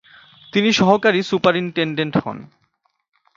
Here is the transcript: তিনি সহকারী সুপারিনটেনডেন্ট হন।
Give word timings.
তিনি 0.53 0.69
সহকারী 0.73 1.19
সুপারিনটেনডেন্ট 1.23 2.15
হন। 2.17 2.37